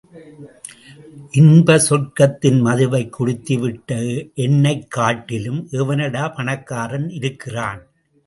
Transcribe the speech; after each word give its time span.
இன்ப 1.31 1.75
சொர்க்கத்தின் 1.89 2.57
மதுவை 2.61 3.09
குடித்துவிட்ட 3.09 3.91
என்னைக் 4.35 4.91
காட்டிலும் 4.91 5.67
எவனடா 5.71 6.33
பணக்காரன் 6.35 7.09
இருக்கிறான்? 7.09 7.81